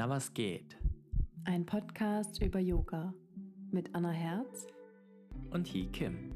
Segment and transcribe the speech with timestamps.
[0.00, 0.78] Na, was geht?
[1.44, 3.12] Ein Podcast über Yoga
[3.70, 4.66] mit Anna Herz
[5.50, 6.32] Und Hee Kim.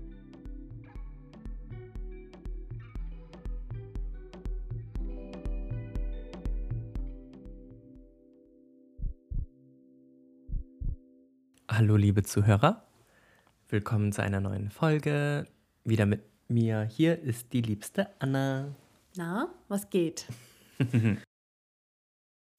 [11.70, 12.86] Hallo, liebe Zuhörer.
[13.70, 15.46] Willkommen zu einer neuen Folge.
[15.84, 16.82] Wieder mit mir.
[16.82, 18.74] Hier ist die liebste Anna.
[19.16, 20.26] Na, was geht?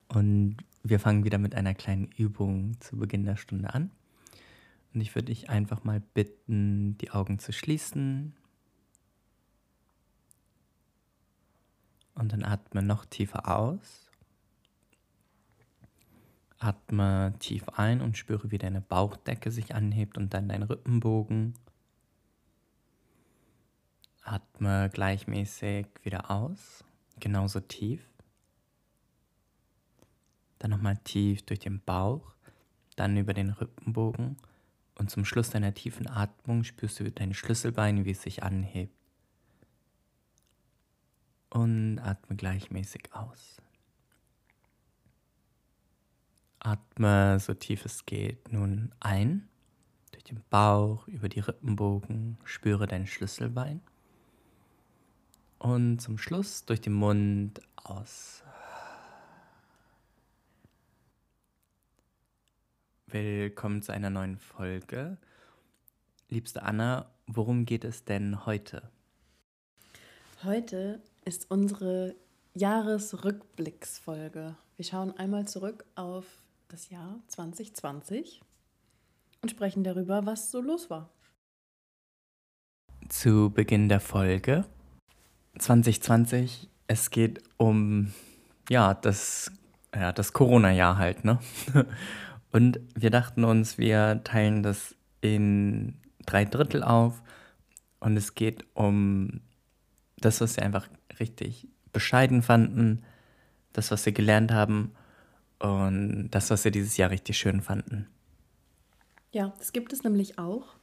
[0.08, 0.56] Und
[0.88, 3.90] wir fangen wieder mit einer kleinen Übung zu Beginn der Stunde an.
[4.94, 8.34] Und ich würde dich einfach mal bitten, die Augen zu schließen.
[12.14, 14.10] Und dann atme noch tiefer aus.
[16.58, 21.54] Atme tief ein und spüre, wie deine Bauchdecke sich anhebt und dann dein Rippenbogen.
[24.22, 26.84] Atme gleichmäßig wieder aus,
[27.20, 28.15] genauso tief.
[30.58, 32.34] Dann nochmal tief durch den Bauch,
[32.96, 34.36] dann über den Rippenbogen
[34.98, 38.94] und zum Schluss deiner tiefen Atmung spürst du dein Schlüsselbein, wie es sich anhebt.
[41.50, 43.60] Und atme gleichmäßig aus.
[46.58, 49.48] Atme so tief es geht nun ein,
[50.12, 53.82] durch den Bauch, über die Rippenbogen, spüre dein Schlüsselbein.
[55.58, 58.42] Und zum Schluss durch den Mund aus.
[63.12, 65.16] Willkommen zu einer neuen Folge.
[66.28, 68.90] Liebste Anna, worum geht es denn heute?
[70.42, 72.16] Heute ist unsere
[72.54, 74.56] Jahresrückblicksfolge.
[74.74, 76.24] Wir schauen einmal zurück auf
[76.66, 78.42] das Jahr 2020
[79.40, 81.08] und sprechen darüber, was so los war.
[83.08, 84.64] Zu Beginn der Folge
[85.58, 88.12] 2020, es geht um
[88.68, 89.52] ja, das
[89.94, 91.38] ja, das Corona Jahr halt, ne?
[92.52, 97.22] Und wir dachten uns, wir teilen das in drei Drittel auf
[98.00, 99.40] und es geht um
[100.18, 103.02] das, was wir einfach richtig bescheiden fanden,
[103.72, 104.92] das, was wir gelernt haben
[105.58, 108.06] und das, was wir dieses Jahr richtig schön fanden.
[109.32, 110.76] Ja, das gibt es nämlich auch.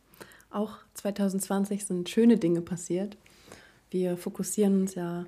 [0.49, 3.17] Auch 2020 sind schöne Dinge passiert.
[3.89, 5.25] Wir fokussieren uns ja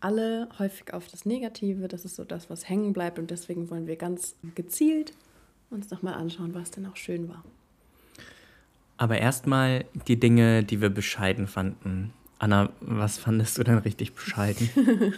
[0.00, 1.88] alle häufig auf das Negative.
[1.88, 3.18] Das ist so das, was hängen bleibt.
[3.18, 5.12] Und deswegen wollen wir ganz gezielt
[5.74, 7.44] uns nochmal anschauen, was denn auch schön war.
[8.96, 12.12] Aber erstmal die Dinge, die wir bescheiden fanden.
[12.38, 14.70] Anna, was fandest du denn richtig bescheiden?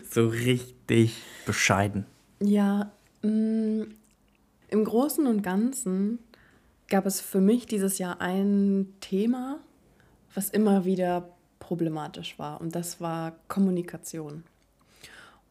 [0.11, 1.15] so richtig
[1.45, 2.07] bescheiden.
[2.41, 2.91] Ja,
[3.23, 3.87] mh, mm,
[4.69, 6.19] im Großen und Ganzen
[6.89, 9.59] gab es für mich dieses Jahr ein Thema,
[10.35, 11.29] was immer wieder
[11.59, 12.61] problematisch war.
[12.61, 14.45] Und das war Kommunikation.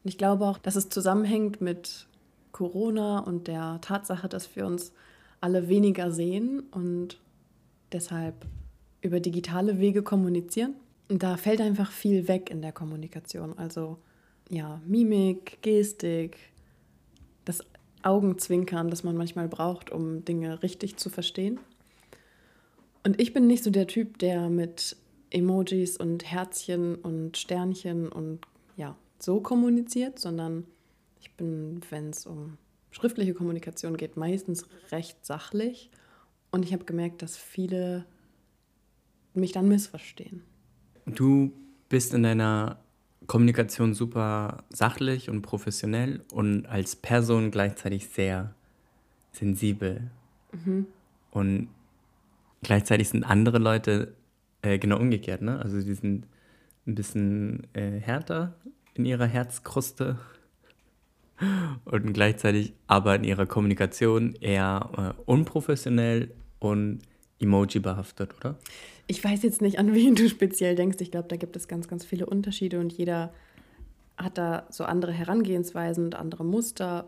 [0.03, 2.07] Und ich glaube auch, dass es zusammenhängt mit
[2.55, 4.93] Corona und der Tatsache, dass wir uns
[5.41, 7.19] alle weniger sehen und
[7.91, 8.45] deshalb
[9.01, 10.73] über digitale Wege kommunizieren.
[11.09, 13.57] Und da fällt einfach viel weg in der Kommunikation.
[13.57, 13.97] Also
[14.49, 16.37] ja, Mimik, Gestik,
[17.43, 17.59] das
[18.03, 21.59] Augenzwinkern, das man manchmal braucht, um Dinge richtig zu verstehen.
[23.03, 24.95] Und ich bin nicht so der Typ, der mit
[25.29, 28.39] Emojis und Herzchen und Sternchen und
[28.77, 30.63] ja, so kommuniziert, sondern
[31.25, 32.57] ich bin, wenn es um
[32.91, 35.89] schriftliche Kommunikation geht, meistens recht sachlich.
[36.51, 38.05] Und ich habe gemerkt, dass viele
[39.33, 40.43] mich dann missverstehen.
[41.05, 41.51] Du
[41.89, 42.79] bist in deiner
[43.27, 48.53] Kommunikation super sachlich und professionell und als Person gleichzeitig sehr
[49.31, 50.11] sensibel.
[50.51, 50.85] Mhm.
[51.31, 51.67] Und
[52.61, 54.13] gleichzeitig sind andere Leute
[54.61, 55.59] äh, genau umgekehrt, ne?
[55.59, 56.27] Also die sind
[56.87, 58.53] ein bisschen äh, härter
[58.93, 60.17] in ihrer Herzkruste
[61.85, 67.01] und gleichzeitig aber in ihrer Kommunikation eher äh, unprofessionell und
[67.39, 68.57] Emoji behaftet, oder?
[69.07, 70.97] Ich weiß jetzt nicht, an wen du speziell denkst.
[70.99, 73.33] Ich glaube, da gibt es ganz, ganz viele Unterschiede und jeder
[74.17, 77.07] hat da so andere Herangehensweisen und andere Muster.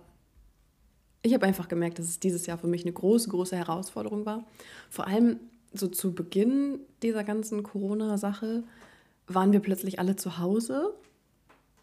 [1.23, 4.45] Ich habe einfach gemerkt, dass es dieses Jahr für mich eine große, große Herausforderung war.
[4.89, 5.39] Vor allem
[5.73, 8.63] so zu Beginn dieser ganzen Corona-Sache
[9.27, 10.94] waren wir plötzlich alle zu Hause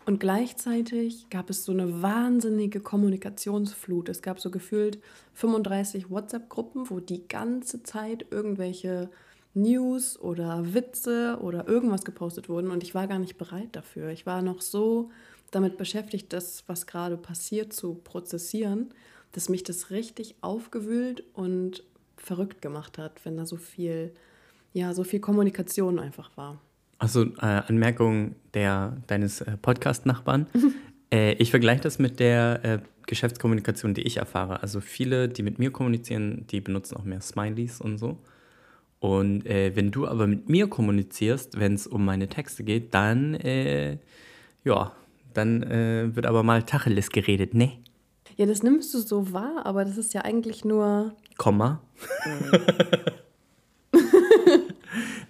[0.07, 4.09] und gleichzeitig gab es so eine wahnsinnige Kommunikationsflut.
[4.09, 4.99] Es gab so gefühlt
[5.35, 9.11] 35 WhatsApp-Gruppen, wo die ganze Zeit irgendwelche
[9.55, 14.11] News oder Witze oder irgendwas gepostet wurden und ich war gar nicht bereit dafür.
[14.11, 15.11] Ich war noch so
[15.53, 18.93] damit beschäftigt, das, was gerade passiert, zu prozessieren,
[19.33, 21.85] dass mich das richtig aufgewühlt und
[22.17, 24.13] verrückt gemacht hat, wenn da so viel,
[24.73, 26.61] ja, so viel Kommunikation einfach war.
[26.99, 30.47] Also äh, Anmerkung der, deines äh, Podcast-Nachbarn.
[31.13, 34.63] Äh, ich vergleiche das mit der äh, Geschäftskommunikation, die ich erfahre.
[34.63, 38.19] Also viele, die mit mir kommunizieren, die benutzen auch mehr Smileys und so.
[38.99, 43.35] Und äh, wenn du aber mit mir kommunizierst, wenn es um meine Texte geht, dann,
[43.35, 43.99] äh,
[44.65, 44.93] ja,
[45.35, 45.61] dann
[46.17, 47.73] wird aber mal Tacheles geredet, ne?
[48.37, 51.15] Ja, das nimmst du so wahr, aber das ist ja eigentlich nur.
[51.37, 51.81] Komma.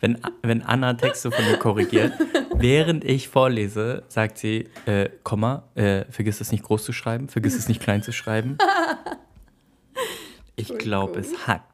[0.04, 2.12] wenn, wenn Anna Texte von mir korrigiert,
[2.54, 7.56] während ich vorlese, sagt sie, äh, Komma, äh, vergiss es nicht groß zu schreiben, vergiss
[7.56, 8.58] es nicht klein zu schreiben.
[10.56, 11.72] Ich glaube, es hackt.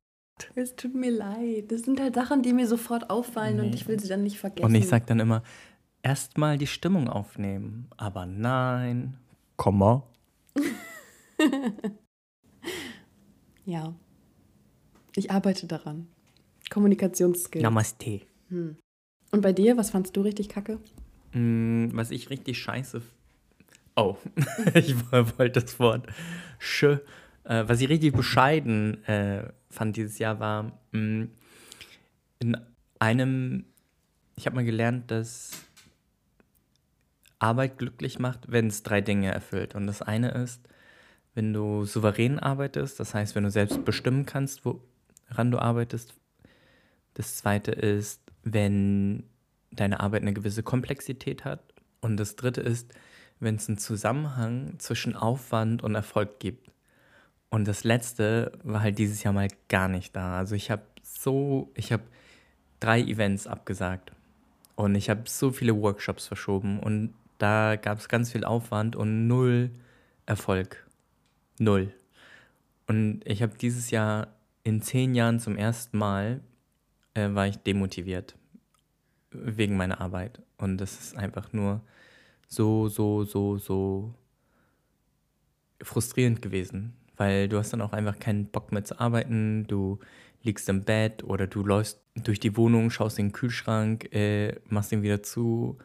[0.55, 1.71] Es tut mir leid.
[1.71, 3.63] Das sind halt Sachen, die mir sofort auffallen nee.
[3.63, 4.65] und ich will sie dann nicht vergessen.
[4.65, 5.43] Und ich sage dann immer,
[6.03, 7.91] erstmal die Stimmung aufnehmen.
[7.97, 9.19] Aber nein,
[9.57, 10.05] Komma.
[13.67, 13.93] ja.
[15.17, 16.07] Ich arbeite daran.
[16.71, 17.63] Kommunikationsskills.
[17.63, 18.23] Namaste.
[18.49, 18.77] Hm.
[19.33, 20.79] Und bei dir, was fandst du richtig kacke?
[21.33, 23.03] Mm, was ich richtig scheiße.
[23.97, 24.17] Oh,
[24.75, 26.07] ich wollte das Wort.
[26.59, 26.99] Schö.
[27.45, 31.29] Äh, was ich richtig bescheiden äh, fand dieses Jahr war, mh, mm,
[32.41, 32.57] in
[32.99, 33.67] einem,
[34.37, 35.51] ich habe mal gelernt, dass
[37.39, 39.75] Arbeit glücklich macht, wenn es drei Dinge erfüllt.
[39.75, 40.61] Und das eine ist,
[41.35, 46.15] wenn du souverän arbeitest, das heißt, wenn du selbst bestimmen kannst, woran du arbeitest.
[47.15, 49.25] Das zweite ist, wenn
[49.71, 51.61] deine Arbeit eine gewisse Komplexität hat.
[52.01, 52.93] Und das dritte ist,
[53.41, 56.71] wenn es einen Zusammenhang zwischen Aufwand und Erfolg gibt.
[57.51, 60.39] Und das letzte war halt dieses Jahr mal gar nicht da.
[60.39, 62.05] Also ich habe so, ich habe
[62.79, 64.13] drei Events abgesagt
[64.77, 69.27] und ich habe so viele Workshops verschoben und da gab es ganz viel Aufwand und
[69.27, 69.71] null
[70.27, 70.87] Erfolg.
[71.59, 71.93] Null.
[72.87, 74.29] Und ich habe dieses Jahr
[74.63, 76.41] in zehn Jahren zum ersten Mal
[77.15, 78.37] äh, war ich demotiviert
[79.31, 80.43] wegen meiner Arbeit.
[80.57, 81.83] Und das ist einfach nur
[82.49, 84.15] so, so, so, so
[85.83, 89.99] frustrierend gewesen weil du hast dann auch einfach keinen Bock mehr zu arbeiten, du
[90.43, 94.91] liegst im Bett oder du läufst durch die Wohnung, schaust in den Kühlschrank, äh, machst
[94.91, 95.77] ihn wieder zu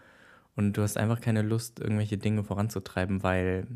[0.56, 3.68] und du hast einfach keine Lust, irgendwelche Dinge voranzutreiben, weil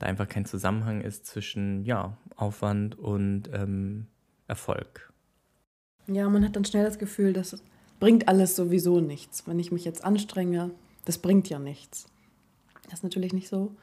[0.00, 4.08] da einfach kein Zusammenhang ist zwischen ja, Aufwand und ähm,
[4.48, 5.12] Erfolg.
[6.06, 7.62] Ja, man hat dann schnell das Gefühl, das
[7.98, 9.46] bringt alles sowieso nichts.
[9.46, 10.70] Wenn ich mich jetzt anstrenge,
[11.04, 12.06] das bringt ja nichts.
[12.84, 13.74] Das ist natürlich nicht so,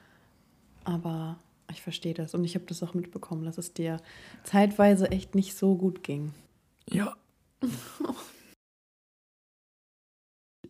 [0.84, 1.40] aber
[1.72, 4.02] ich verstehe das und ich habe das auch mitbekommen, dass es dir
[4.44, 6.34] zeitweise echt nicht so gut ging.
[6.90, 7.16] Ja.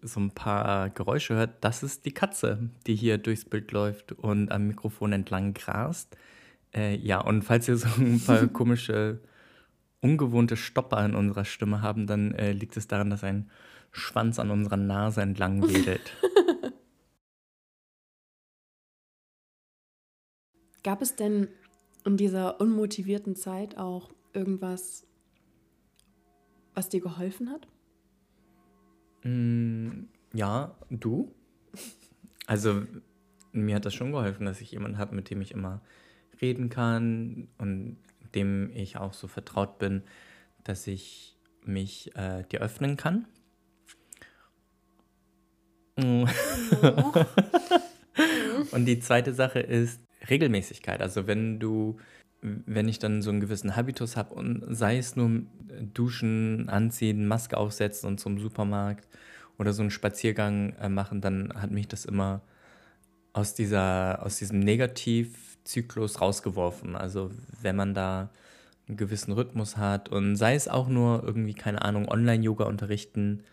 [0.02, 4.52] so ein paar Geräusche hört, das ist die Katze, die hier durchs Bild läuft und
[4.52, 6.16] am Mikrofon entlang grast.
[6.74, 9.20] Äh, ja, und falls ihr so ein paar komische,
[10.02, 13.50] ungewohnte Stopper in unserer Stimme haben, dann äh, liegt es daran, dass ein
[13.92, 16.14] Schwanz an unserer Nase entlang wedelt.
[20.84, 21.50] Gab es denn
[22.06, 25.06] in dieser unmotivierten Zeit auch irgendwas,
[26.74, 27.68] was dir geholfen hat?
[29.24, 31.34] Mm, ja, du?
[32.46, 32.84] Also
[33.52, 35.82] mir hat das schon geholfen, dass ich jemanden habe, mit dem ich immer
[36.42, 37.98] reden kann und
[38.36, 40.04] dem ich auch so vertraut bin,
[40.64, 43.28] dass ich mich äh, dir öffnen kann.
[46.00, 46.28] Oh.
[48.72, 51.02] und die zweite Sache ist, Regelmäßigkeit.
[51.02, 51.98] Also wenn du,
[52.42, 55.44] wenn ich dann so einen gewissen Habitus habe und sei es nur
[55.94, 59.08] duschen, anziehen, Maske aufsetzen und zum Supermarkt
[59.58, 62.42] oder so einen Spaziergang äh, machen, dann hat mich das immer
[63.34, 64.60] aus, dieser, aus diesem
[65.68, 66.96] Negativzyklus rausgeworfen.
[66.96, 67.32] Also
[67.62, 68.30] wenn man da
[68.88, 73.44] einen gewissen Rhythmus hat und sei es auch nur irgendwie, keine Ahnung, Online-Yoga unterrichten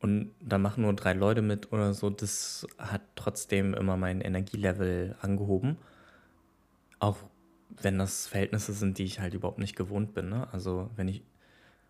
[0.00, 5.16] und da machen nur drei Leute mit oder so, das hat trotzdem immer mein Energielevel
[5.20, 5.76] angehoben.
[7.00, 7.16] Auch
[7.70, 10.28] wenn das Verhältnisse sind, die ich halt überhaupt nicht gewohnt bin.
[10.28, 10.46] Ne?
[10.52, 11.22] Also wenn ich,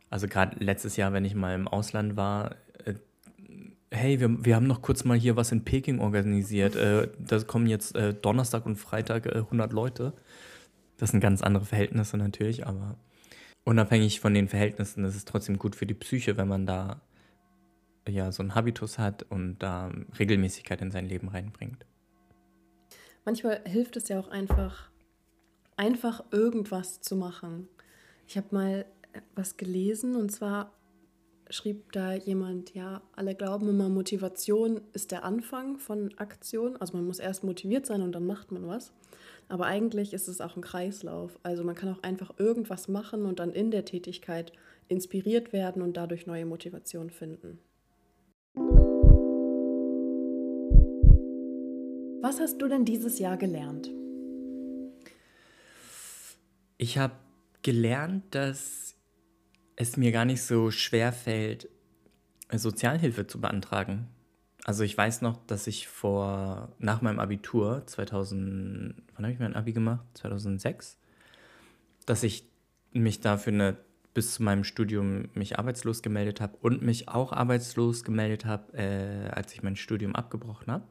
[0.09, 2.57] also gerade letztes Jahr, wenn ich mal im Ausland war,
[3.99, 6.77] hey, wir, wir haben noch kurz mal hier was in Peking organisiert.
[6.77, 10.13] Äh, da kommen jetzt äh, Donnerstag und Freitag 100 äh, Leute.
[10.97, 12.97] Das sind ganz andere Verhältnisse natürlich, aber
[13.65, 17.01] unabhängig von den Verhältnissen ist es trotzdem gut für die Psyche, wenn man da
[18.09, 21.85] ja so einen Habitus hat und da Regelmäßigkeit in sein Leben reinbringt.
[23.25, 24.91] Manchmal hilft es ja auch einfach,
[25.77, 27.69] einfach irgendwas zu machen.
[28.27, 28.87] Ich habe mal
[29.35, 30.73] was gelesen und zwar
[31.51, 36.77] schrieb da jemand, ja, alle glauben immer, Motivation ist der Anfang von Aktion.
[36.77, 38.93] Also man muss erst motiviert sein und dann macht man was.
[39.49, 41.39] Aber eigentlich ist es auch ein Kreislauf.
[41.43, 44.53] Also man kann auch einfach irgendwas machen und dann in der Tätigkeit
[44.89, 47.59] inspiriert werden und dadurch neue Motivation finden.
[52.21, 53.91] Was hast du denn dieses Jahr gelernt?
[56.77, 57.15] Ich habe
[57.63, 58.95] gelernt, dass
[59.79, 61.69] es mir gar nicht so schwer fällt,
[62.53, 64.09] Sozialhilfe zu beantragen.
[64.65, 69.55] Also ich weiß noch, dass ich vor, nach meinem Abitur, 2000, wann habe ich mein
[69.55, 70.05] Abi gemacht?
[70.15, 70.99] 2006,
[72.07, 72.45] dass ich
[72.93, 73.77] mich dafür eine,
[74.15, 79.29] bis zu meinem Studium mich arbeitslos gemeldet habe und mich auch arbeitslos gemeldet habe, äh,
[79.31, 80.85] als ich mein Studium abgebrochen habe.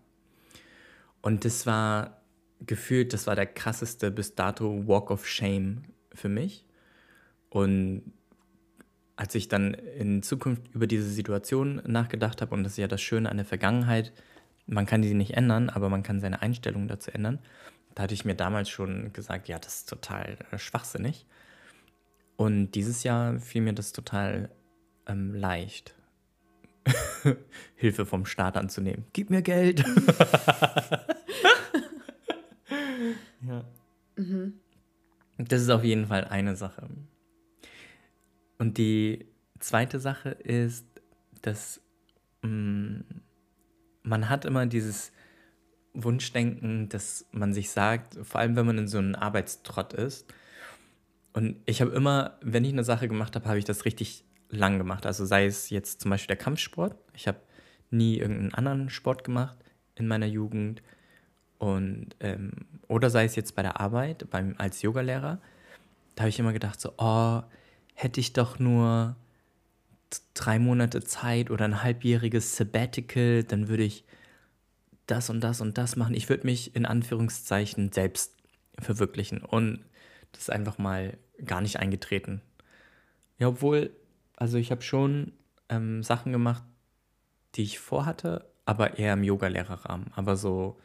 [1.22, 2.22] Und das war
[2.66, 6.64] gefühlt, das war der krasseste bis dato Walk of Shame für mich.
[7.50, 8.14] Und
[9.18, 13.02] als ich dann in Zukunft über diese Situation nachgedacht habe, und das ist ja das
[13.02, 14.14] Schöne an der Vergangenheit,
[14.68, 17.40] man kann die nicht ändern, aber man kann seine Einstellung dazu ändern.
[17.96, 21.26] Da hatte ich mir damals schon gesagt, ja, das ist total äh, schwachsinnig.
[22.36, 24.52] Und dieses Jahr fiel mir das total
[25.08, 25.96] ähm, leicht,
[27.76, 29.06] Hilfe vom Staat anzunehmen.
[29.14, 29.80] Gib mir Geld.
[33.42, 33.66] ja.
[34.16, 34.60] Mhm.
[35.40, 36.88] Das ist auf jeden Fall eine Sache.
[38.58, 39.26] Und die
[39.60, 40.86] zweite Sache ist,
[41.42, 41.82] dass
[42.42, 43.04] mh, mm,
[44.04, 45.12] man hat immer dieses
[45.94, 50.34] Wunschdenken, dass man sich sagt, vor allem wenn man in so einem Arbeitstrott ist.
[51.34, 54.78] Und ich habe immer, wenn ich eine Sache gemacht habe, habe ich das richtig lang
[54.78, 55.06] gemacht.
[55.06, 56.96] Also sei es jetzt zum Beispiel der Kampfsport.
[57.14, 57.40] Ich habe
[57.92, 59.58] nie irgendeinen anderen Sport gemacht
[59.96, 60.82] in meiner Jugend.
[61.58, 62.52] Und, ähm,
[62.88, 65.40] oder sei es jetzt bei der Arbeit, beim, als Yogalehrer.
[66.16, 67.42] Da habe ich immer gedacht, so, oh,
[67.98, 69.16] hätte ich doch nur
[70.36, 74.06] drei Monate Zeit oder ein halbjähriges Sabbatical, dann würde ich
[75.08, 76.14] das und das und das machen.
[76.14, 78.36] Ich würde mich in Anführungszeichen selbst
[78.78, 79.42] verwirklichen.
[79.42, 79.84] Und
[80.32, 82.42] das ist einfach mal gar nicht eingetreten.
[83.40, 83.90] Ja, obwohl,
[84.36, 85.34] also ich habe schon
[85.68, 86.64] ähm, Sachen gemacht,
[87.56, 90.12] die ich vorhatte, aber eher im Yogalehrerrahmen.
[90.16, 90.80] Aber so,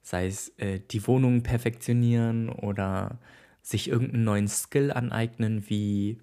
[0.00, 3.18] sei es äh, die Wohnung perfektionieren oder
[3.62, 6.20] sich irgendeinen neuen Skill aneignen, wie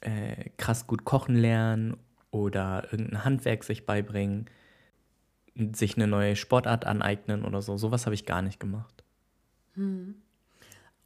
[0.00, 1.96] äh, krass gut kochen lernen
[2.30, 4.46] oder irgendein Handwerk sich beibringen,
[5.74, 7.76] sich eine neue Sportart aneignen oder so.
[7.76, 9.04] Sowas habe ich gar nicht gemacht.
[9.74, 10.14] Hm.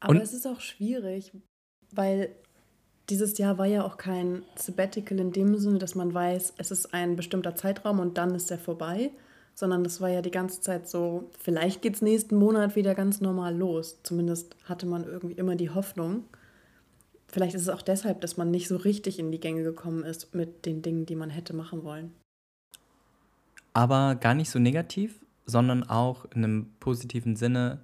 [0.01, 1.33] Aber Und, es ist auch schwierig,
[1.91, 2.35] weil
[3.11, 6.95] dieses Jahr war ja auch kein Sabbatical in dem Sinne, dass man weiß, es ist
[6.95, 9.11] ein bestimmter Zeitraum und dann ist er vorbei,
[9.55, 13.21] sondern das war ja die ganze Zeit so, vielleicht geht es nächsten Monat wieder ganz
[13.21, 14.01] normal los.
[14.03, 16.25] Zumindest hatte man irgendwie immer die Hoffnung.
[17.35, 20.37] Vielleicht ist es auch deshalb, dass man nicht so richtig in die Gänge gekommen ist
[20.37, 22.15] mit den Dingen, die man hätte machen wollen.
[23.73, 27.81] Aber gar nicht so negativ, sondern auch in einem positiven Sinne,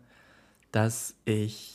[0.71, 1.75] dass ich,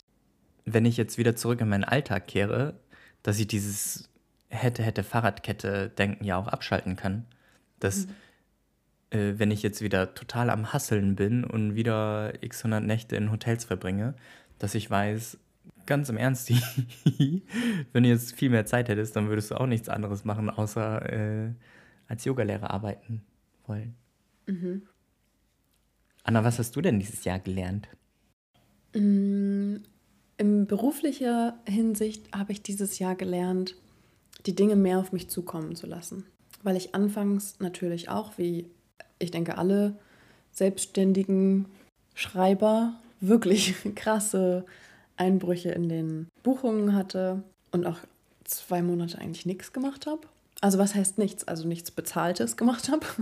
[0.63, 2.79] wenn ich jetzt wieder zurück in meinen Alltag kehre,
[3.23, 4.07] dass ich dieses
[4.47, 7.25] hätte, hätte Fahrradkette-Denken ja auch abschalten kann.
[7.81, 9.19] Dass, mhm.
[9.19, 13.33] äh, wenn ich jetzt wieder total am Hasseln bin und wieder x 100 Nächte in
[13.33, 14.13] Hotels verbringe,
[14.59, 15.37] dass ich weiß,
[15.85, 16.49] ganz im Ernst,
[17.93, 21.11] wenn du jetzt viel mehr Zeit hättest, dann würdest du auch nichts anderes machen, außer
[21.11, 21.53] äh,
[22.07, 23.21] als Yogalehrer arbeiten
[23.67, 23.95] wollen.
[24.47, 24.83] Mhm.
[26.23, 27.87] Anna, was hast du denn dieses Jahr gelernt?
[28.93, 29.77] Mm,
[30.37, 33.75] in beruflicher Hinsicht habe ich dieses Jahr gelernt,
[34.45, 36.25] die Dinge mehr auf mich zukommen zu lassen.
[36.63, 38.69] Weil ich anfangs natürlich auch, wie
[39.19, 39.97] ich denke, alle
[40.51, 41.67] selbstständigen
[42.15, 44.65] Schreiber wirklich krasse
[45.17, 47.97] Einbrüche in den Buchungen hatte und auch
[48.43, 50.21] zwei Monate eigentlich nichts gemacht habe.
[50.61, 51.47] Also was heißt nichts?
[51.47, 53.05] Also nichts Bezahltes gemacht habe.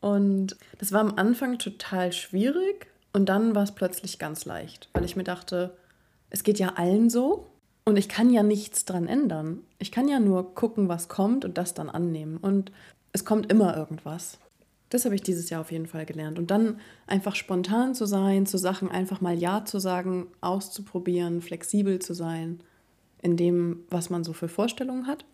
[0.00, 5.04] Und das war am Anfang total schwierig und dann war es plötzlich ganz leicht, weil
[5.04, 5.76] ich mir dachte,
[6.30, 7.50] es geht ja allen so
[7.84, 9.60] und ich kann ja nichts dran ändern.
[9.78, 12.38] Ich kann ja nur gucken, was kommt und das dann annehmen.
[12.38, 12.72] Und
[13.12, 14.38] es kommt immer irgendwas.
[14.90, 16.38] Das habe ich dieses Jahr auf jeden Fall gelernt.
[16.38, 22.00] Und dann einfach spontan zu sein, zu Sachen einfach mal Ja zu sagen, auszuprobieren, flexibel
[22.00, 22.60] zu sein
[23.22, 25.24] in dem, was man so für Vorstellungen hat.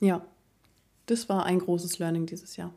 [0.00, 0.24] Ja,
[1.06, 2.72] das war ein großes Learning dieses Jahr.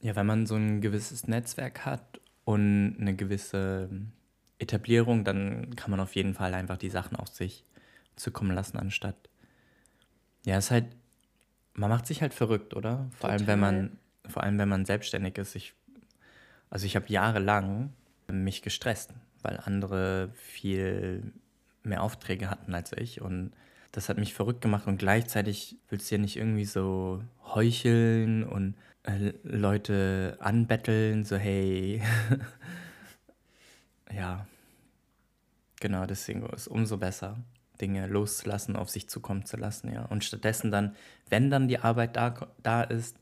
[0.00, 3.90] Ja, wenn man so ein gewisses Netzwerk hat und eine gewisse
[4.58, 7.64] Etablierung, dann kann man auf jeden Fall einfach die Sachen auf sich
[8.16, 9.16] zukommen lassen, anstatt.
[10.46, 10.86] Ja, es ist halt,
[11.74, 13.10] man macht sich halt verrückt, oder?
[13.10, 13.30] Vor Total.
[13.30, 13.98] allem, wenn man
[14.28, 15.54] vor allem wenn man selbstständig ist.
[15.54, 15.74] Ich,
[16.68, 17.92] also ich habe jahrelang
[18.28, 19.12] mich gestresst,
[19.42, 21.32] weil andere viel
[21.82, 23.52] mehr Aufträge hatten als ich und
[23.92, 28.74] das hat mich verrückt gemacht und gleichzeitig willst du ja nicht irgendwie so heucheln und
[29.02, 32.02] äh, Leute anbetteln, so hey.
[34.12, 34.46] ja,
[35.80, 37.38] genau, deswegen ist es umso besser,
[37.80, 40.04] Dinge loszulassen, auf sich zukommen zu lassen, ja.
[40.04, 40.94] Und stattdessen dann,
[41.28, 43.16] wenn dann die Arbeit da, da ist,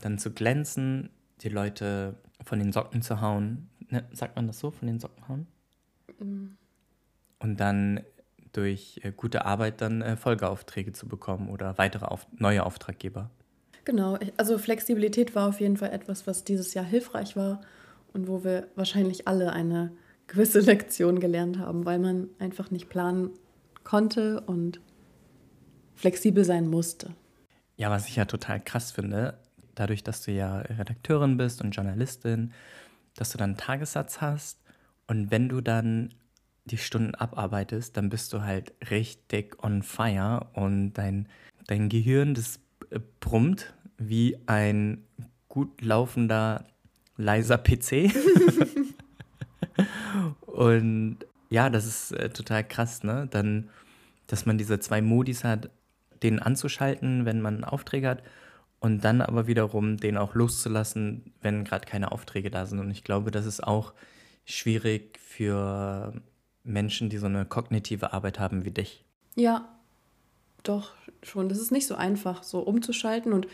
[0.00, 1.10] dann zu glänzen,
[1.42, 3.68] die Leute von den Socken zu hauen.
[3.88, 5.46] Ne, sagt man das so, von den Socken hauen?
[6.18, 6.56] Mhm.
[7.38, 8.00] Und dann
[8.52, 13.30] durch äh, gute Arbeit dann äh, Folgeaufträge zu bekommen oder weitere auf, neue Auftraggeber.
[13.84, 17.60] Genau, also Flexibilität war auf jeden Fall etwas, was dieses Jahr hilfreich war
[18.12, 19.92] und wo wir wahrscheinlich alle eine
[20.26, 23.30] gewisse Lektion gelernt haben, weil man einfach nicht planen
[23.82, 24.80] konnte und
[25.94, 27.14] flexibel sein musste.
[27.76, 29.38] Ja, was ich ja total krass finde,
[29.74, 32.52] dadurch, dass du ja Redakteurin bist und Journalistin,
[33.16, 34.58] dass du dann einen Tagessatz hast
[35.06, 36.14] und wenn du dann
[36.64, 41.28] die Stunden abarbeitest, dann bist du halt richtig on fire und dein,
[41.66, 42.60] dein Gehirn, das
[42.90, 45.04] äh, brummt wie ein
[45.48, 46.64] gut laufender,
[47.16, 48.06] leiser PC.
[50.46, 51.18] und
[51.50, 53.28] ja, das ist äh, total krass, ne?
[53.30, 53.68] Dann,
[54.28, 55.70] dass man diese zwei Modis hat,
[56.22, 58.22] den anzuschalten, wenn man Aufträge hat
[58.82, 62.80] und dann aber wiederum den auch loszulassen, wenn gerade keine Aufträge da sind.
[62.80, 63.92] Und ich glaube, das ist auch
[64.44, 66.12] schwierig für
[66.64, 69.04] Menschen, die so eine kognitive Arbeit haben wie dich.
[69.36, 69.68] Ja,
[70.64, 70.90] doch
[71.22, 71.48] schon.
[71.48, 73.32] Das ist nicht so einfach, so umzuschalten.
[73.32, 73.46] Und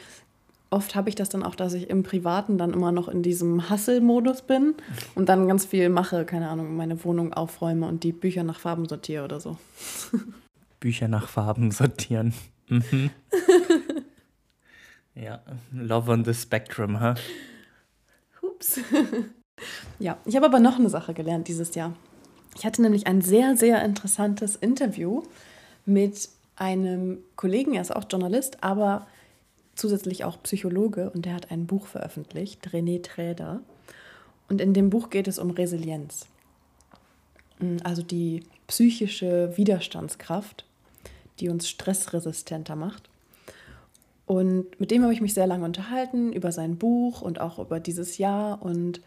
[0.71, 3.69] oft habe ich das dann auch, dass ich im Privaten dann immer noch in diesem
[3.69, 4.77] Hustle-Modus bin
[5.15, 8.89] und dann ganz viel mache, keine Ahnung, meine Wohnung aufräume und die Bücher nach Farben
[8.89, 9.59] sortiere oder so.
[10.81, 12.33] Bücher nach Farben sortieren.
[12.69, 13.11] Mhm.
[15.21, 15.41] ja,
[15.73, 17.15] Love on the Spectrum, ha?
[18.41, 18.49] Huh?
[18.49, 18.81] Ups.
[19.99, 21.95] ja, ich habe aber noch eine Sache gelernt dieses Jahr.
[22.57, 25.23] Ich hatte nämlich ein sehr, sehr interessantes Interview
[25.87, 29.07] mit einem Kollegen, er ist auch Journalist, aber
[29.75, 33.61] zusätzlich auch Psychologe und der hat ein Buch veröffentlicht, René Träder.
[34.49, 36.27] Und in dem Buch geht es um Resilienz,
[37.85, 40.65] also die psychische Widerstandskraft,
[41.39, 43.09] die uns stressresistenter macht.
[44.29, 47.81] Und mit dem habe ich mich sehr lange unterhalten über sein Buch und auch über
[47.81, 49.01] dieses Jahr und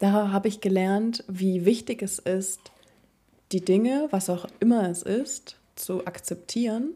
[0.00, 2.72] da habe ich gelernt, wie wichtig es ist,
[3.52, 6.94] die Dinge, was auch immer es ist, zu akzeptieren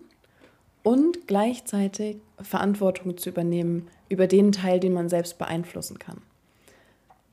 [0.83, 6.22] und gleichzeitig Verantwortung zu übernehmen über den Teil, den man selbst beeinflussen kann.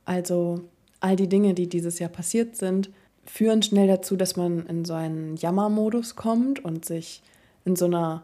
[0.05, 0.61] Also
[0.99, 2.91] all die Dinge, die dieses Jahr passiert sind,
[3.25, 7.23] führen schnell dazu, dass man in so einen Jammermodus kommt und sich
[7.65, 8.23] in so einer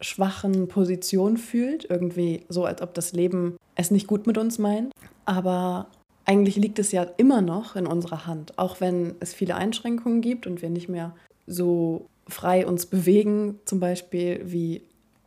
[0.00, 4.92] schwachen Position fühlt, irgendwie so, als ob das Leben es nicht gut mit uns meint.
[5.24, 5.88] Aber
[6.24, 10.46] eigentlich liegt es ja immer noch in unserer Hand, auch wenn es viele Einschränkungen gibt
[10.46, 11.14] und wir nicht mehr
[11.46, 14.82] so frei uns bewegen, zum Beispiel wie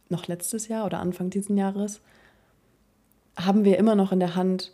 [0.10, 2.02] noch letztes Jahr oder Anfang dieses Jahres,
[3.38, 4.74] haben wir immer noch in der Hand,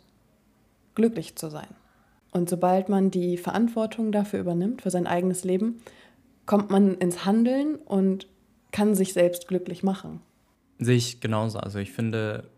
[0.94, 1.68] glücklich zu sein.
[2.32, 5.80] Und sobald man die Verantwortung dafür übernimmt, für sein eigenes Leben,
[6.44, 8.26] kommt man ins Handeln und
[8.72, 10.20] kann sich selbst glücklich machen.
[10.78, 11.58] Sehe ich genauso.
[11.58, 12.48] Also ich finde,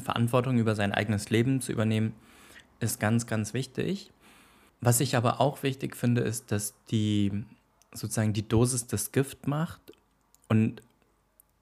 [0.00, 2.14] Verantwortung über sein eigenes Leben zu übernehmen,
[2.80, 4.10] ist ganz, ganz wichtig.
[4.80, 7.44] Was ich aber auch wichtig finde, ist, dass die
[7.92, 9.80] sozusagen die Dosis das Gift macht.
[10.48, 10.82] Und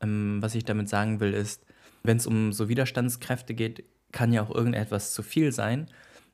[0.01, 1.63] ähm, was ich damit sagen will, ist,
[2.03, 5.89] wenn es um so Widerstandskräfte geht, kann ja auch irgendetwas zu viel sein.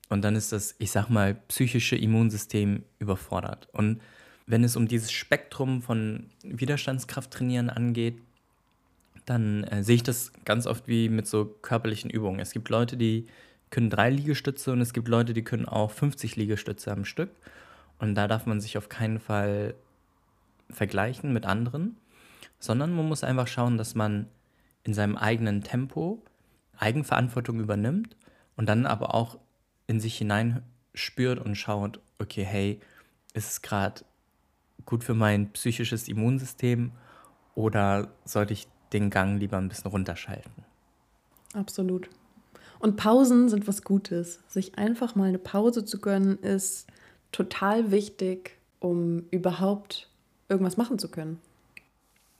[0.08, 3.68] Und dann ist das, ich sag mal, psychische Immunsystem überfordert.
[3.72, 4.00] Und
[4.46, 8.18] wenn es um dieses Spektrum von Widerstandskraft trainieren angeht,
[9.26, 12.40] dann äh, sehe ich das ganz oft wie mit so körperlichen Übungen.
[12.40, 13.26] Es gibt Leute, die
[13.70, 17.30] können drei Liegestütze und es gibt Leute, die können auch 50 Liegestütze am Stück.
[17.98, 19.74] Und da darf man sich auf keinen Fall
[20.68, 21.96] vergleichen mit anderen,
[22.58, 24.26] sondern man muss einfach schauen, dass man
[24.84, 26.22] in seinem eigenen Tempo
[26.76, 28.16] Eigenverantwortung übernimmt
[28.56, 29.38] und dann aber auch
[29.86, 30.62] in sich hinein
[30.94, 32.80] spürt und schaut, okay, hey,
[33.34, 34.02] ist es gerade
[34.86, 36.92] gut für mein psychisches Immunsystem
[37.54, 40.64] oder sollte ich den Gang lieber ein bisschen runterschalten?
[41.54, 42.08] Absolut.
[42.78, 44.40] Und Pausen sind was Gutes.
[44.48, 46.88] Sich einfach mal eine Pause zu gönnen, ist
[47.30, 50.10] total wichtig, um überhaupt
[50.48, 51.38] irgendwas machen zu können.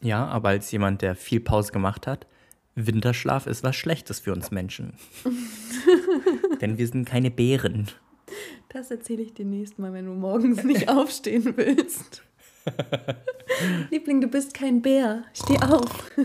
[0.01, 2.27] Ja, aber als jemand, der viel Pause gemacht hat,
[2.75, 4.95] Winterschlaf ist was Schlechtes für uns Menschen.
[6.61, 7.89] Denn wir sind keine Bären.
[8.69, 12.25] Das erzähle ich dir nächstes Mal, wenn du morgens nicht aufstehen willst.
[13.91, 15.25] Liebling, du bist kein Bär.
[15.33, 16.11] Steh auf.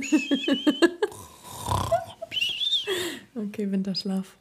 [3.38, 4.36] Okay, Winterschlaf.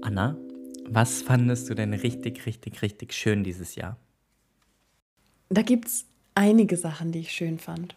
[0.00, 0.38] Anna,
[0.88, 3.98] was fandest du denn richtig, richtig, richtig schön dieses Jahr?
[5.50, 7.94] Da gibt es einige Sachen, die ich schön fand.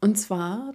[0.00, 0.72] Und zwar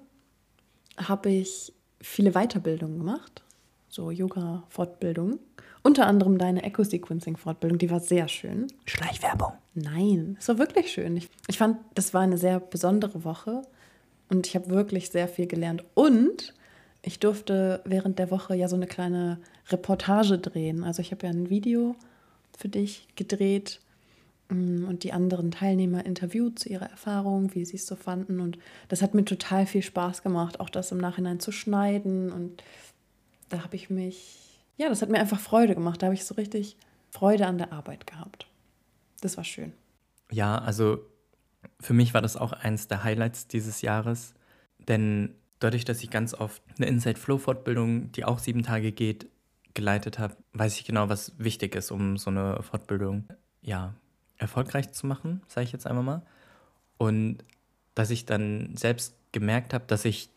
[0.98, 3.45] habe ich viele Weiterbildungen gemacht,
[3.90, 5.40] so Yoga-Fortbildungen.
[5.84, 8.68] Unter anderem deine Eco-Sequencing-Fortbildung, die war sehr schön.
[8.86, 9.54] Schleichwerbung.
[9.76, 11.16] Nein, es war wirklich schön.
[11.18, 13.62] Ich, ich fand, das war eine sehr besondere Woche
[14.30, 15.84] und ich habe wirklich sehr viel gelernt.
[15.94, 16.54] Und
[17.04, 19.38] ich durfte während der Woche ja so eine kleine
[19.70, 20.84] Reportage drehen.
[20.84, 21.96] Also ich habe ja ein Video
[22.58, 23.80] für dich gedreht
[24.50, 28.40] mm, und die anderen Teilnehmer interviewt zu ihrer Erfahrung, wie sie es so fanden.
[28.40, 32.32] Und das hat mir total viel Spaß gemacht, auch das im Nachhinein zu schneiden.
[32.32, 32.64] Und
[33.56, 36.02] da habe ich mich, ja, das hat mir einfach Freude gemacht.
[36.02, 36.76] Da habe ich so richtig
[37.12, 38.48] Freude an der Arbeit gehabt.
[39.22, 39.72] Das war schön.
[40.30, 41.00] Ja, also
[41.80, 44.34] für mich war das auch eins der Highlights dieses Jahres,
[44.78, 49.28] denn dadurch, dass ich ganz oft eine Inside Flow Fortbildung, die auch sieben Tage geht,
[49.74, 53.26] geleitet habe, weiß ich genau, was wichtig ist, um so eine Fortbildung
[53.62, 53.94] ja
[54.38, 56.26] erfolgreich zu machen, sage ich jetzt einmal mal.
[56.98, 57.44] Und
[57.94, 60.30] dass ich dann selbst gemerkt habe, dass ich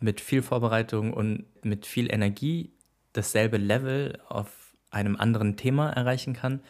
[0.00, 2.72] mit viel Vorbereitung und mit viel Energie
[3.12, 6.60] dasselbe Level auf einem anderen Thema erreichen kann,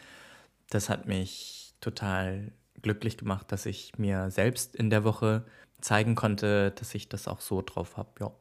[0.69, 5.45] das hat mich total glücklich gemacht, dass ich mir selbst in der Woche
[5.81, 8.09] zeigen konnte, dass ich das auch so drauf habe.
[8.19, 8.31] Ja.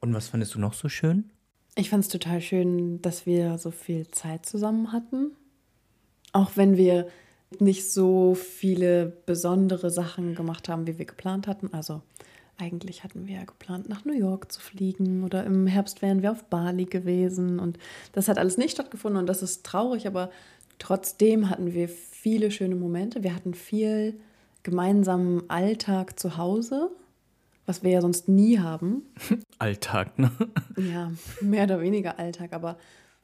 [0.00, 1.30] Und was fandest du noch so schön?
[1.76, 5.32] Ich fand es total schön, dass wir so viel Zeit zusammen hatten.
[6.32, 7.08] Auch wenn wir
[7.60, 11.72] nicht so viele besondere Sachen gemacht haben, wie wir geplant hatten.
[11.72, 12.02] Also
[12.58, 16.32] eigentlich hatten wir ja geplant, nach New York zu fliegen oder im Herbst wären wir
[16.32, 17.78] auf Bali gewesen und
[18.12, 20.30] das hat alles nicht stattgefunden und das ist traurig, aber
[20.78, 23.22] trotzdem hatten wir viele schöne Momente.
[23.22, 24.18] Wir hatten viel
[24.62, 26.90] gemeinsamen Alltag zu Hause,
[27.66, 29.02] was wir ja sonst nie haben.
[29.58, 30.30] Alltag, ne?
[30.76, 32.78] Ja, mehr oder weniger Alltag, aber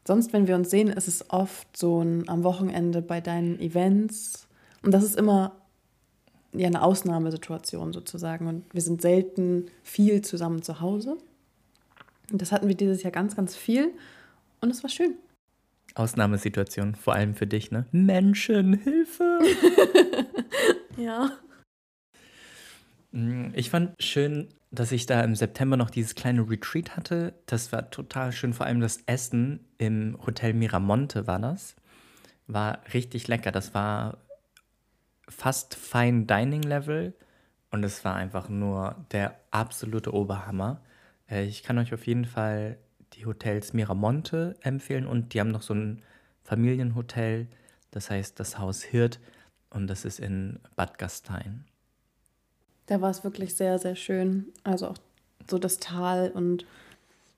[0.06, 4.48] sonst, wenn wir uns sehen, ist es oft so ein am Wochenende bei deinen Events
[4.82, 5.59] und das ist immer
[6.52, 8.46] ja eine Ausnahmesituation sozusagen.
[8.46, 11.16] Und wir sind selten viel zusammen zu Hause.
[12.30, 13.92] Und das hatten wir dieses Jahr ganz, ganz viel.
[14.60, 15.14] Und es war schön.
[15.94, 17.86] Ausnahmesituation, vor allem für dich, ne?
[17.90, 19.40] Menschen, Hilfe!
[20.96, 21.32] ja.
[23.10, 27.34] Mm, ich fand schön, dass ich da im September noch dieses kleine Retreat hatte.
[27.46, 31.74] Das war total schön, vor allem das Essen im Hotel Miramonte war das.
[32.46, 33.50] War richtig lecker.
[33.50, 34.18] Das war
[35.30, 37.14] fast Fine Dining Level
[37.70, 40.80] und es war einfach nur der absolute Oberhammer.
[41.30, 42.78] Äh, ich kann euch auf jeden Fall
[43.14, 46.02] die Hotels Miramonte empfehlen und die haben noch so ein
[46.42, 47.48] Familienhotel,
[47.90, 49.20] das heißt das Haus Hirt
[49.70, 51.64] und das ist in Bad Gastein.
[52.86, 54.52] Da war es wirklich sehr, sehr schön.
[54.64, 54.98] Also auch
[55.48, 56.66] so das Tal und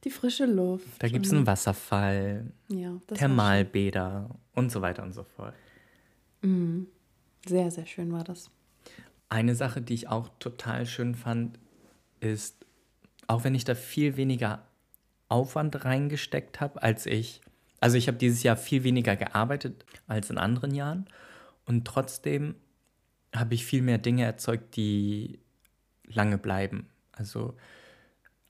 [0.05, 0.87] die frische Luft.
[0.99, 5.55] Da gibt es einen Wasserfall, ja, Thermalbäder und so weiter und so fort.
[6.41, 6.87] Mhm.
[7.47, 8.51] Sehr, sehr schön war das.
[9.29, 11.59] Eine Sache, die ich auch total schön fand,
[12.21, 12.65] ist,
[13.27, 14.67] auch wenn ich da viel weniger
[15.29, 17.41] Aufwand reingesteckt habe, als ich,
[17.81, 21.07] also ich habe dieses Jahr viel weniger gearbeitet als in anderen Jahren
[21.65, 22.55] und trotzdem
[23.35, 25.39] habe ich viel mehr Dinge erzeugt, die
[26.05, 26.91] lange bleiben.
[27.13, 27.57] Also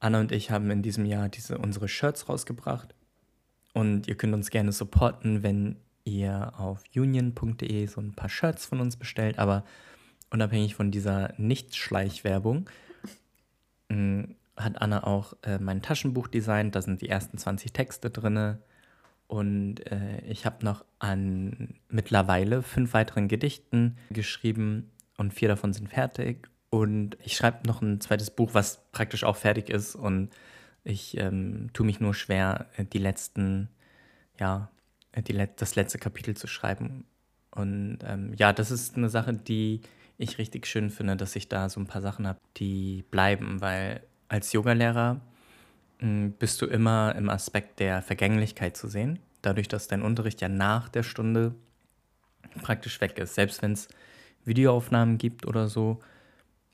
[0.00, 2.94] Anna und ich haben in diesem Jahr diese, unsere Shirts rausgebracht
[3.72, 8.80] und ihr könnt uns gerne supporten, wenn ihr auf union.de so ein paar Shirts von
[8.80, 9.64] uns bestellt, aber
[10.30, 12.68] unabhängig von dieser Nicht-Schleichwerbung
[13.88, 14.22] mm,
[14.56, 16.74] hat Anna auch äh, mein Taschenbuch designt.
[16.74, 18.58] Da sind die ersten 20 Texte drin.
[19.26, 25.88] Und äh, ich habe noch an mittlerweile fünf weiteren Gedichten geschrieben und vier davon sind
[25.88, 26.48] fertig.
[26.68, 29.94] Und ich schreibe noch ein zweites Buch, was praktisch auch fertig ist.
[29.94, 30.30] Und
[30.84, 33.68] ich ähm, tue mich nur schwer, äh, die letzten
[34.38, 34.70] ja,
[35.16, 37.04] die, das letzte Kapitel zu schreiben.
[37.50, 39.82] Und ähm, ja, das ist eine Sache, die
[40.16, 44.02] ich richtig schön finde, dass ich da so ein paar Sachen habe, die bleiben, weil
[44.28, 45.20] als Yogalehrer
[45.98, 50.48] hm, bist du immer im Aspekt der Vergänglichkeit zu sehen, dadurch, dass dein Unterricht ja
[50.48, 51.54] nach der Stunde
[52.62, 53.34] praktisch weg ist.
[53.34, 53.88] Selbst wenn es
[54.44, 56.00] Videoaufnahmen gibt oder so,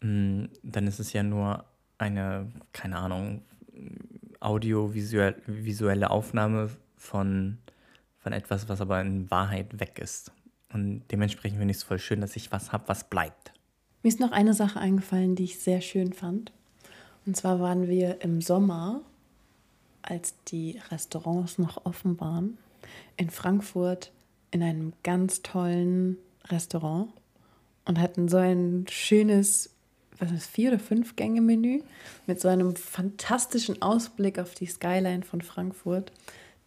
[0.00, 1.64] hm, dann ist es ja nur
[1.98, 3.42] eine, keine Ahnung,
[4.40, 7.58] audiovisuelle Aufnahme von
[8.28, 10.32] von etwas, was aber in Wahrheit weg ist.
[10.70, 13.54] Und dementsprechend finde ich es voll schön, dass ich was habe, was bleibt.
[14.02, 16.52] Mir ist noch eine Sache eingefallen, die ich sehr schön fand.
[17.24, 19.00] Und zwar waren wir im Sommer,
[20.02, 22.58] als die Restaurants noch offen waren,
[23.16, 24.12] in Frankfurt
[24.50, 27.10] in einem ganz tollen Restaurant
[27.86, 29.70] und hatten so ein schönes,
[30.18, 31.80] was ist, vier oder fünf Gänge Menü
[32.26, 36.12] mit so einem fantastischen Ausblick auf die Skyline von Frankfurt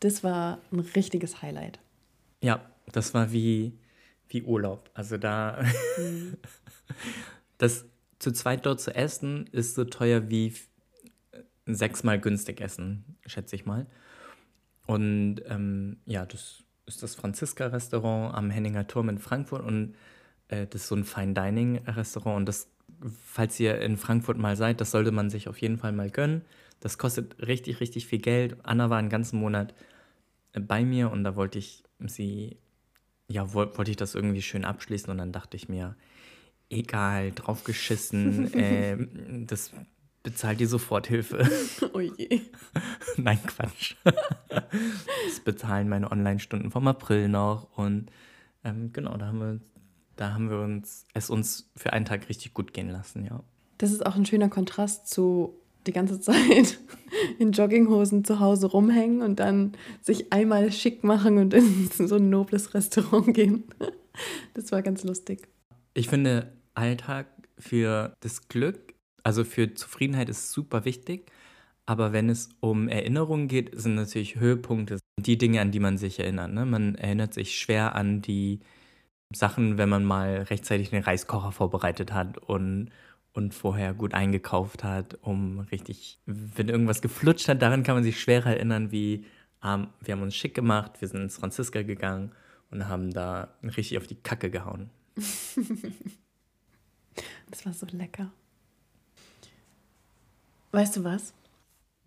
[0.02, 1.80] das war ein richtiges Highlight.
[2.42, 3.78] Ja, das war wie,
[4.28, 4.90] wie Urlaub.
[4.94, 5.64] Also da,
[5.98, 6.38] mhm.
[7.58, 7.86] das
[8.20, 10.54] zu zweit dort zu essen, ist so teuer wie
[11.66, 13.88] sechsmal günstig essen, schätze ich mal.
[14.88, 19.96] Und ähm, ja, das ist das Franziska-Restaurant am Henninger Turm in Frankfurt und
[20.50, 22.68] äh, das ist so ein Fine-Dining-Restaurant und das
[23.26, 26.44] falls ihr in Frankfurt mal seid, das sollte man sich auf jeden Fall mal gönnen.
[26.82, 28.58] Das kostet richtig, richtig viel Geld.
[28.64, 29.74] Anna war einen ganzen Monat
[30.52, 32.58] äh, bei mir und da wollte ich sie,
[33.30, 35.96] ja, wollte ich das irgendwie schön abschließen und dann dachte ich mir,
[36.70, 38.98] egal, draufgeschissen, äh,
[39.46, 39.72] das
[40.24, 41.50] bezahlt die Soforthilfe.
[41.94, 42.42] Oh je.
[43.18, 43.96] Nein, Quatsch.
[44.04, 48.12] das bezahlen meine Online-Stunden vom April noch und
[48.64, 49.60] ähm, genau, da haben wir
[50.16, 53.44] da haben wir uns es uns für einen Tag richtig gut gehen lassen, ja.
[53.78, 56.80] Das ist auch ein schöner Kontrast zu die ganze Zeit
[57.40, 62.30] in Jogginghosen zu Hause rumhängen und dann sich einmal schick machen und in so ein
[62.30, 63.64] nobles Restaurant gehen.
[64.54, 65.48] Das war ganz lustig.
[65.94, 71.32] Ich finde, Alltag für das Glück, also für Zufriedenheit ist super wichtig.
[71.86, 76.20] Aber wenn es um Erinnerungen geht, sind natürlich Höhepunkte die Dinge, an die man sich
[76.20, 76.54] erinnert.
[76.54, 76.66] Ne?
[76.66, 78.60] Man erinnert sich schwer an die
[79.34, 82.90] Sachen, wenn man mal rechtzeitig den Reiskocher vorbereitet hat und,
[83.34, 88.20] und vorher gut eingekauft hat, um richtig, wenn irgendwas geflutscht hat, daran kann man sich
[88.20, 89.26] schwerer erinnern, wie
[89.64, 92.32] ähm, wir haben uns schick gemacht, wir sind ins Franziska gegangen
[92.72, 94.90] und haben da richtig auf die Kacke gehauen.
[97.50, 98.32] das war so lecker.
[100.72, 101.34] Weißt du was?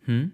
[0.04, 0.32] Hm?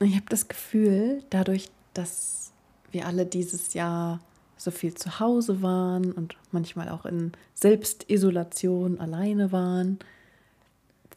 [0.00, 2.52] Ich habe das Gefühl, dadurch, dass
[2.90, 4.20] wir alle dieses Jahr
[4.60, 9.98] so viel zu Hause waren und manchmal auch in Selbstisolation alleine waren,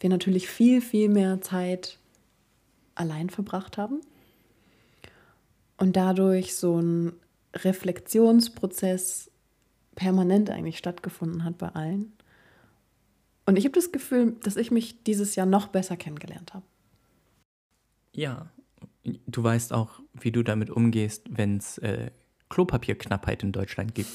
[0.03, 1.97] wir natürlich viel, viel mehr Zeit
[2.95, 4.01] allein verbracht haben
[5.77, 7.13] und dadurch so ein
[7.55, 9.31] Reflexionsprozess
[9.95, 12.13] permanent eigentlich stattgefunden hat bei allen.
[13.45, 16.65] Und ich habe das Gefühl, dass ich mich dieses Jahr noch besser kennengelernt habe.
[18.13, 18.49] Ja,
[19.03, 22.11] du weißt auch, wie du damit umgehst, wenn es äh,
[22.53, 24.11] Klopapierknappheit in Deutschland gibt.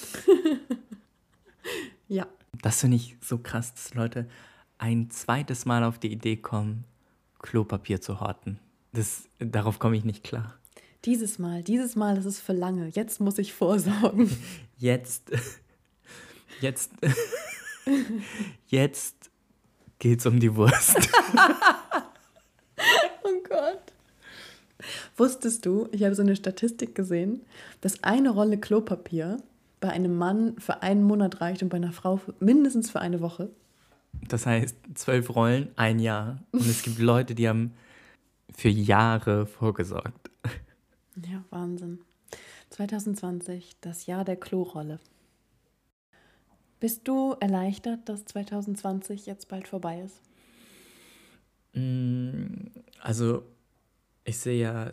[2.08, 2.24] ja.
[2.62, 4.28] Das finde ich so krass, dass Leute
[4.78, 6.84] ein zweites Mal auf die Idee kommen,
[7.40, 8.60] Klopapier zu horten.
[8.92, 10.56] Das, darauf komme ich nicht klar.
[11.04, 12.86] Dieses Mal, dieses Mal ist es für lange.
[12.86, 14.30] Jetzt muss ich vorsorgen.
[14.78, 15.32] Jetzt,
[16.60, 16.92] jetzt,
[18.68, 19.30] jetzt
[19.98, 20.96] geht's um die Wurst.
[23.24, 23.82] oh Gott.
[25.18, 27.42] Wusstest du, ich habe so eine Statistik gesehen,
[27.80, 29.42] dass eine Rolle Klopapier
[29.80, 33.20] bei einem Mann für einen Monat reicht und bei einer Frau für, mindestens für eine
[33.20, 33.50] Woche?
[34.28, 36.42] Das heißt, zwölf Rollen, ein Jahr.
[36.52, 37.74] Und es gibt Leute, die haben
[38.54, 40.30] für Jahre vorgesorgt.
[41.28, 41.98] Ja, Wahnsinn.
[42.70, 45.00] 2020, das Jahr der Klorolle.
[46.78, 50.20] Bist du erleichtert, dass 2020 jetzt bald vorbei ist?
[51.72, 52.68] Mm,
[53.00, 53.42] also,
[54.24, 54.92] ich sehe ja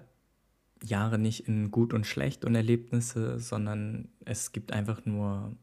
[0.83, 5.55] Jahre nicht in gut und schlecht und Erlebnisse, sondern es gibt einfach nur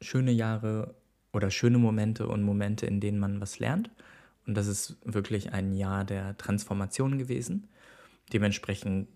[0.00, 0.94] schöne Jahre
[1.32, 3.90] oder schöne Momente und Momente, in denen man was lernt.
[4.46, 7.68] Und das ist wirklich ein Jahr der Transformation gewesen.
[8.32, 9.08] Dementsprechend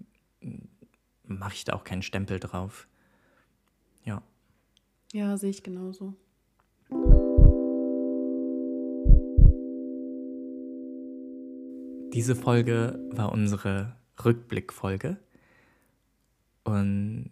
[1.25, 2.87] mache ich da auch keinen Stempel drauf.
[4.05, 4.23] Ja.
[5.13, 6.15] Ja, sehe ich genauso.
[12.13, 15.17] Diese Folge war unsere Rückblickfolge.
[16.65, 17.31] Und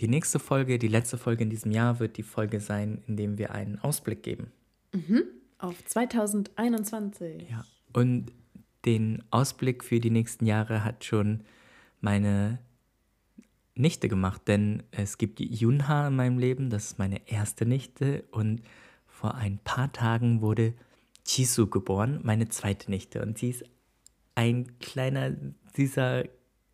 [0.00, 3.38] die nächste Folge, die letzte Folge in diesem Jahr, wird die Folge sein, in dem
[3.38, 4.52] wir einen Ausblick geben.
[4.92, 5.24] Mhm.
[5.58, 7.50] Auf 2021.
[7.50, 7.64] Ja.
[7.92, 8.32] Und
[8.84, 11.40] den Ausblick für die nächsten Jahre hat schon
[12.00, 12.58] meine
[13.74, 18.62] Nichte gemacht, denn es gibt Junha in meinem Leben, das ist meine erste Nichte und
[19.06, 20.74] vor ein paar Tagen wurde
[21.24, 23.64] Chisu geboren, meine zweite Nichte und sie ist
[24.38, 25.32] ein kleiner,
[25.74, 26.22] süßer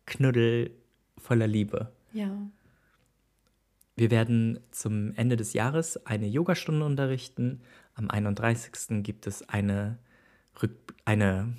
[0.05, 0.69] Knuddel
[1.17, 1.91] voller Liebe.
[2.13, 2.29] Ja.
[3.95, 7.61] Wir werden zum Ende des Jahres eine Yogastunde unterrichten.
[7.95, 9.01] Am 31.
[9.01, 9.97] gibt es eine,
[11.05, 11.53] eine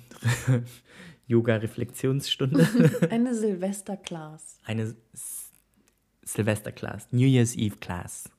[1.27, 2.65] Yoga-Reflexionsstunde.
[3.09, 4.59] eine Silvester-Class.
[4.63, 4.95] Eine
[6.23, 7.09] Silvester-Class.
[7.11, 8.23] New Year's Eve Class.
[8.23, 8.36] Yes.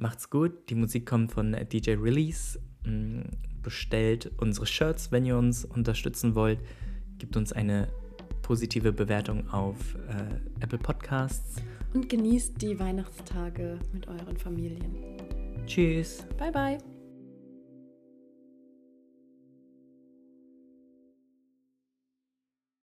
[0.00, 0.70] Macht's gut.
[0.70, 2.58] Die Musik kommt von DJ Release.
[2.84, 3.20] Mm,
[3.62, 6.58] bestellt unsere Shirts, wenn ihr uns unterstützen wollt.
[7.18, 7.88] Gibt uns eine
[8.40, 11.56] positive Bewertung auf äh, Apple Podcasts.
[11.92, 14.96] Und genießt die Weihnachtstage mit euren Familien.
[15.66, 16.24] Tschüss.
[16.38, 16.99] Bye, bye.